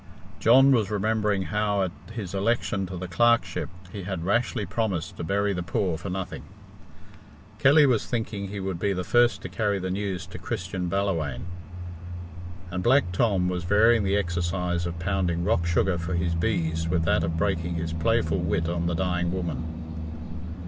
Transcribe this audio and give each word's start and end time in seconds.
John 0.39 0.71
was 0.71 0.89
remembering 0.89 1.43
how 1.43 1.83
at 1.83 1.91
his 2.13 2.33
election 2.33 2.87
to 2.87 2.97
the 2.97 3.07
clerkship 3.07 3.69
he 3.93 4.01
had 4.01 4.25
rashly 4.25 4.65
promised 4.65 5.15
to 5.17 5.23
bury 5.23 5.53
the 5.53 5.61
poor 5.61 5.95
for 5.95 6.09
nothing; 6.09 6.41
Kelly 7.59 7.85
was 7.85 8.07
thinking 8.07 8.47
he 8.47 8.59
would 8.59 8.79
be 8.79 8.93
the 8.93 9.03
first 9.03 9.43
to 9.43 9.47
carry 9.49 9.77
the 9.77 9.91
news 9.91 10.25
to 10.25 10.39
Christian 10.39 10.87
Balla 10.89 11.13
whaine; 11.15 11.45
and 12.71 12.81
Black 12.81 13.11
Tom 13.11 13.47
was 13.47 13.63
varying 13.63 14.03
the 14.03 14.17
exercise 14.17 14.87
of 14.87 14.97
pounding 14.97 15.43
rock 15.43 15.67
sugar 15.67 15.99
for 15.99 16.15
his 16.15 16.33
bees 16.33 16.87
with 16.87 17.03
that 17.05 17.23
of 17.23 17.37
breaking 17.37 17.75
his 17.75 17.93
playful 17.93 18.39
wit 18.39 18.67
on 18.67 18.87
the 18.87 18.95
dying 18.95 19.31
woman. 19.31 20.47